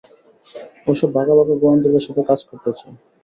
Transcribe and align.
ও 0.87 0.99
সব 0.99 1.09
বাঘা 1.15 1.33
বাঘা 1.39 1.55
গোয়েন্দাদের 1.61 2.03
সাথে 2.05 2.21
কাজ 2.29 2.39
করতে 2.49 2.69
চায়। 2.71 2.95